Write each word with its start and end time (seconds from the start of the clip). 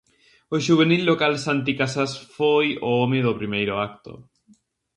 O 0.55 0.57
xuvenil 0.65 1.01
local 1.11 1.33
Santi 1.45 1.73
casas 1.81 2.11
foi 2.37 2.67
o 2.87 2.89
home 2.99 3.19
do 3.25 3.37
primeiro 3.39 3.73
acto. 3.87 4.11